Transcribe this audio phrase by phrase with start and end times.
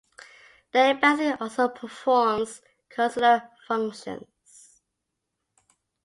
[0.73, 4.81] The embassy also performs consular functions.